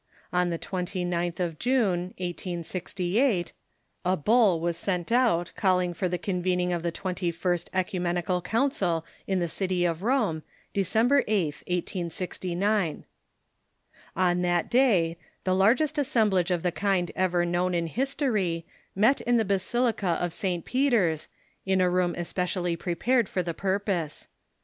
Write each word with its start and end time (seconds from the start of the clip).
On 0.33 0.49
the 0.49 0.57
29th 0.57 1.39
of 1.39 1.59
June, 1.59 2.15
1868, 2.17 3.53
a 4.03 4.17
bull 4.17 4.59
was 4.59 4.75
sent 4.75 5.11
out 5.11 5.51
calling 5.55 5.93
for 5.93 6.09
the 6.09 6.17
convening 6.17 6.73
of 6.73 6.81
the 6.81 6.91
Twentj^ 6.91 7.31
first 7.35 7.71
Qilcu 7.71 8.01
menical 8.01 8.43
Council 8.43 9.05
in 9.27 9.37
the 9.39 9.47
city 9.47 9.85
of 9.85 10.01
Rome, 10.01 10.41
December 10.73 11.21
8th, 11.25 11.61
1869. 11.69 13.05
398 14.15 14.15
THE 14.15 14.15
MODERN 14.15 14.31
CHURCH 14.31 14.31
On 14.35 14.41
that 14.41 14.71
day 14.71 15.17
the 15.43 15.53
largest 15.53 15.99
assemblage 15.99 16.49
of 16.49 16.63
the 16.63 16.71
kind 16.71 17.11
ever 17.15 17.45
known 17.45 17.75
in 17.75 17.85
history 17.85 18.65
met 18.95 19.21
in 19.21 19.37
the 19.37 19.45
basilica 19.45 20.17
of 20.19 20.33
St. 20.33 20.65
Peter's, 20.65 21.27
in 21.63 21.79
a 21.79 21.87
room 21.91 22.15
especial 22.17 22.63
ly 22.63 22.75
prepared 22.75 23.29
for 23.29 23.43
the 23.43 23.53
purpose. 23.53 24.29